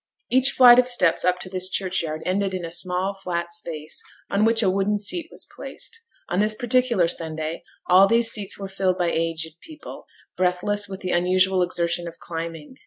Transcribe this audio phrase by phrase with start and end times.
[0.31, 4.45] Each flight of steps up to this churchyard ended in a small flat space, on
[4.45, 5.99] which a wooden seat was placed.
[6.27, 11.11] On this particular Sunday, all these seats were filled by aged people, breathless with the
[11.11, 12.77] unusual exertion of climbing.